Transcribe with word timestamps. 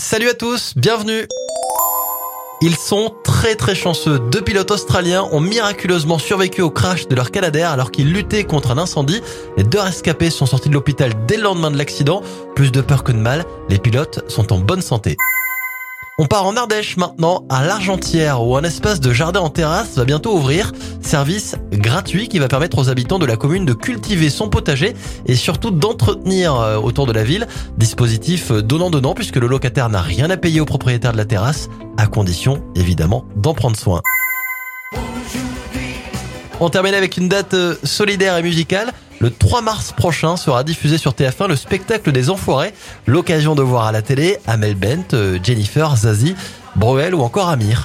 Salut 0.00 0.28
à 0.28 0.34
tous, 0.34 0.74
bienvenue 0.76 1.28
ils 2.62 2.76
sont 2.76 3.12
très 3.24 3.56
très 3.56 3.74
chanceux. 3.74 4.18
Deux 4.18 4.40
pilotes 4.40 4.70
australiens 4.70 5.28
ont 5.32 5.40
miraculeusement 5.40 6.18
survécu 6.18 6.62
au 6.62 6.70
crash 6.70 7.08
de 7.08 7.14
leur 7.14 7.30
Canadair 7.30 7.70
alors 7.70 7.90
qu'ils 7.90 8.10
luttaient 8.10 8.44
contre 8.44 8.70
un 8.70 8.78
incendie. 8.78 9.20
Les 9.58 9.64
deux 9.64 9.80
rescapés 9.80 10.30
sont 10.30 10.46
sortis 10.46 10.70
de 10.70 10.74
l'hôpital 10.74 11.12
dès 11.26 11.36
le 11.36 11.42
lendemain 11.42 11.70
de 11.70 11.76
l'accident. 11.76 12.22
Plus 12.54 12.72
de 12.72 12.80
peur 12.80 13.04
que 13.04 13.12
de 13.12 13.18
mal, 13.18 13.44
les 13.68 13.78
pilotes 13.78 14.24
sont 14.30 14.50
en 14.50 14.60
bonne 14.60 14.80
santé. 14.80 15.18
On 16.16 16.26
part 16.26 16.46
en 16.46 16.56
Ardèche 16.56 16.96
maintenant, 16.96 17.44
à 17.48 17.64
l'Argentière, 17.66 18.40
où 18.40 18.56
un 18.56 18.62
espace 18.62 19.00
de 19.00 19.12
jardin 19.12 19.40
en 19.40 19.50
terrasse 19.50 19.96
va 19.96 20.04
bientôt 20.04 20.32
ouvrir. 20.32 20.70
Service 21.02 21.56
gratuit 21.72 22.28
qui 22.28 22.38
va 22.38 22.46
permettre 22.46 22.78
aux 22.78 22.88
habitants 22.88 23.18
de 23.18 23.26
la 23.26 23.36
commune 23.36 23.64
de 23.64 23.72
cultiver 23.72 24.30
son 24.30 24.48
potager 24.48 24.94
et 25.26 25.34
surtout 25.34 25.72
d'entretenir 25.72 26.54
euh, 26.54 26.76
autour 26.76 27.06
de 27.06 27.12
la 27.12 27.24
ville. 27.24 27.48
Dispositif 27.78 28.52
donnant-donnant 28.52 29.14
puisque 29.14 29.36
le 29.36 29.48
locataire 29.48 29.88
n'a 29.88 30.00
rien 30.00 30.30
à 30.30 30.36
payer 30.36 30.60
au 30.60 30.66
propriétaire 30.66 31.10
de 31.10 31.16
la 31.16 31.24
terrasse, 31.24 31.68
à 31.96 32.06
condition 32.06 32.62
évidemment 32.76 33.24
d'en 33.34 33.52
prendre 33.52 33.76
soin. 33.76 34.00
On 36.60 36.70
termine 36.70 36.94
avec 36.94 37.16
une 37.16 37.28
date 37.28 37.54
euh, 37.54 37.74
solidaire 37.82 38.36
et 38.38 38.42
musicale. 38.42 38.92
Le 39.24 39.30
3 39.30 39.62
mars 39.62 39.94
prochain 39.96 40.36
sera 40.36 40.64
diffusé 40.64 40.98
sur 40.98 41.12
TF1 41.12 41.48
le 41.48 41.56
spectacle 41.56 42.12
des 42.12 42.28
Enfoirés. 42.28 42.74
L'occasion 43.06 43.54
de 43.54 43.62
voir 43.62 43.86
à 43.86 43.90
la 43.90 44.02
télé 44.02 44.36
Amel 44.46 44.74
Bent, 44.74 45.14
euh, 45.14 45.38
Jennifer, 45.42 45.96
Zazie, 45.96 46.36
Bruel 46.76 47.14
ou 47.14 47.22
encore 47.22 47.48
Amir. 47.48 47.82